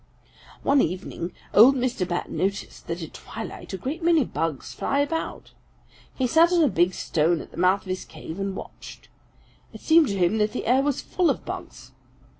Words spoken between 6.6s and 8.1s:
a big stone at the mouth of his